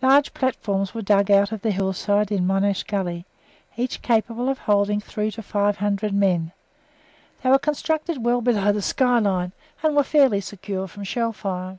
Large 0.00 0.32
platforms 0.32 0.94
were 0.94 1.02
dug 1.02 1.30
out 1.30 1.52
of 1.52 1.60
the 1.60 1.70
hillsides 1.70 2.32
in 2.32 2.46
Monash 2.46 2.82
Gully, 2.86 3.26
each 3.76 4.00
capable 4.00 4.48
of 4.48 4.60
holding 4.60 5.00
three 5.00 5.30
to 5.32 5.42
five 5.42 5.76
hundred 5.76 6.14
men; 6.14 6.52
they 7.42 7.50
were 7.50 7.58
constructed 7.58 8.24
well 8.24 8.40
below 8.40 8.72
the 8.72 8.80
sky 8.80 9.18
line, 9.18 9.52
and 9.82 9.94
were 9.94 10.02
fairly 10.02 10.40
secure 10.40 10.86
from 10.88 11.04
shell 11.04 11.34
fire. 11.34 11.78